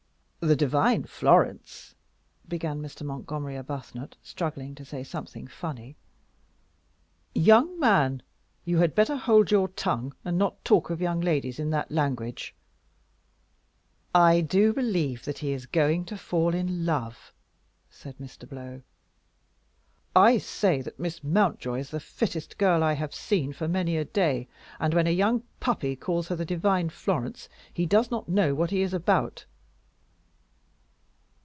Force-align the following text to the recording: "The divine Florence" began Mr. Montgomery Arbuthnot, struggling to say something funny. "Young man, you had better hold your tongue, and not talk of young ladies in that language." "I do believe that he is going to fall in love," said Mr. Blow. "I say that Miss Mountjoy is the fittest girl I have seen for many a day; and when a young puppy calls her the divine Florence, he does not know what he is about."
"The 0.43 0.55
divine 0.55 1.03
Florence" 1.03 1.93
began 2.47 2.81
Mr. 2.81 3.03
Montgomery 3.03 3.55
Arbuthnot, 3.57 4.15
struggling 4.23 4.73
to 4.73 4.83
say 4.83 5.03
something 5.03 5.45
funny. 5.45 5.95
"Young 7.35 7.79
man, 7.79 8.23
you 8.65 8.79
had 8.79 8.95
better 8.95 9.15
hold 9.15 9.51
your 9.51 9.67
tongue, 9.67 10.15
and 10.25 10.39
not 10.39 10.65
talk 10.65 10.89
of 10.89 10.99
young 10.99 11.21
ladies 11.21 11.59
in 11.59 11.69
that 11.69 11.91
language." 11.91 12.55
"I 14.15 14.41
do 14.41 14.73
believe 14.73 15.25
that 15.25 15.37
he 15.37 15.51
is 15.51 15.67
going 15.67 16.05
to 16.05 16.17
fall 16.17 16.55
in 16.55 16.87
love," 16.87 17.31
said 17.91 18.17
Mr. 18.17 18.49
Blow. 18.49 18.81
"I 20.15 20.39
say 20.39 20.81
that 20.81 20.99
Miss 20.99 21.23
Mountjoy 21.23 21.81
is 21.81 21.91
the 21.91 21.99
fittest 21.99 22.57
girl 22.57 22.83
I 22.83 22.93
have 22.93 23.13
seen 23.13 23.53
for 23.53 23.67
many 23.67 23.95
a 23.95 24.05
day; 24.05 24.47
and 24.79 24.95
when 24.95 25.05
a 25.05 25.11
young 25.11 25.43
puppy 25.59 25.95
calls 25.95 26.29
her 26.29 26.35
the 26.35 26.45
divine 26.45 26.89
Florence, 26.89 27.47
he 27.71 27.85
does 27.85 28.09
not 28.09 28.27
know 28.27 28.55
what 28.55 28.71
he 28.71 28.81
is 28.81 28.91
about." 28.95 29.45